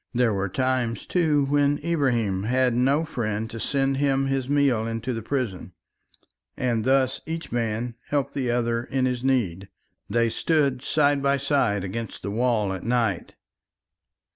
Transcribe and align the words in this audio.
There 0.15 0.33
were 0.33 0.49
times, 0.49 1.05
too, 1.05 1.45
when 1.45 1.77
Ibrahim 1.83 2.41
had 2.41 2.73
no 2.73 3.05
friend 3.05 3.47
to 3.51 3.59
send 3.59 3.97
him 3.97 4.25
his 4.25 4.49
meal 4.49 4.87
into 4.87 5.13
the 5.13 5.21
prison. 5.21 5.73
And 6.57 6.85
thus 6.85 7.21
each 7.27 7.51
man 7.51 7.93
helped 8.07 8.33
the 8.33 8.49
other 8.49 8.83
in 8.83 9.05
his 9.05 9.23
need. 9.23 9.69
They 10.09 10.31
stood 10.31 10.81
side 10.81 11.21
by 11.21 11.37
side 11.37 11.83
against 11.83 12.23
the 12.23 12.31
wall 12.31 12.73
at 12.73 12.81
night. 12.81 13.35